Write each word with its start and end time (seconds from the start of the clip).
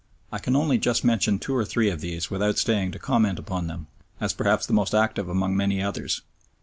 I 0.31 0.39
can 0.39 0.55
only 0.55 0.79
just 0.79 1.03
mention 1.03 1.37
two 1.37 1.55
or 1.55 1.63
three 1.63 1.91
of 1.91 2.01
these 2.01 2.31
without 2.31 2.57
staying 2.57 2.91
to 2.93 2.97
comment 2.97 3.37
upon 3.37 3.67
them, 3.67 3.85
as 4.19 4.33
perhaps 4.33 4.65
the 4.65 4.73
most 4.73 4.95
active 4.95 5.29
among 5.29 5.55
many 5.55 5.79
others. 5.79 6.23